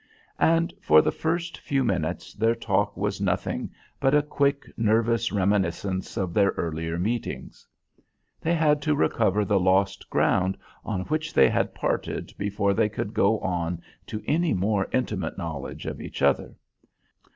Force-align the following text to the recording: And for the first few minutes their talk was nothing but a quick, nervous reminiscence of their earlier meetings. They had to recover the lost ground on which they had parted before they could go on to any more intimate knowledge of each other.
And 0.39 0.73
for 0.81 1.03
the 1.03 1.11
first 1.11 1.59
few 1.59 1.83
minutes 1.83 2.33
their 2.33 2.55
talk 2.55 2.97
was 2.97 3.21
nothing 3.21 3.69
but 3.99 4.15
a 4.15 4.23
quick, 4.23 4.65
nervous 4.75 5.31
reminiscence 5.31 6.17
of 6.17 6.33
their 6.33 6.49
earlier 6.57 6.97
meetings. 6.97 7.67
They 8.41 8.55
had 8.55 8.81
to 8.81 8.95
recover 8.95 9.45
the 9.45 9.59
lost 9.59 10.09
ground 10.09 10.57
on 10.83 11.01
which 11.01 11.35
they 11.35 11.49
had 11.51 11.75
parted 11.75 12.33
before 12.39 12.73
they 12.73 12.89
could 12.89 13.13
go 13.13 13.37
on 13.41 13.79
to 14.07 14.23
any 14.25 14.55
more 14.55 14.87
intimate 14.91 15.37
knowledge 15.37 15.85
of 15.85 16.01
each 16.01 16.23
other. 16.23 16.55